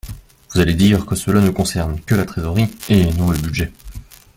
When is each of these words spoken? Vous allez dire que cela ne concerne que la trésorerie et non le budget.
Vous 0.51 0.59
allez 0.59 0.73
dire 0.73 1.05
que 1.05 1.15
cela 1.15 1.41
ne 1.41 1.51
concerne 1.51 2.01
que 2.01 2.15
la 2.15 2.25
trésorerie 2.25 2.75
et 2.89 3.13
non 3.13 3.29
le 3.29 3.37
budget. 3.37 3.71